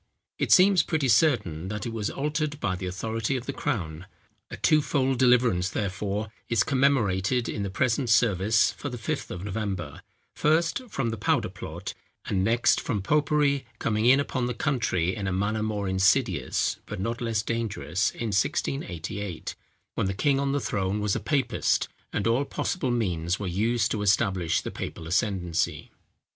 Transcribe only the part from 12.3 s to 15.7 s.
next, from popery coming in upon the country in a manner